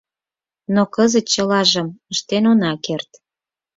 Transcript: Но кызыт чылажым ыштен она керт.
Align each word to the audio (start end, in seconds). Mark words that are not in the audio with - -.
Но 0.73 0.81
кызыт 0.95 1.25
чылажым 1.33 1.87
ыштен 2.11 2.43
она 2.51 2.71
керт. 2.85 3.11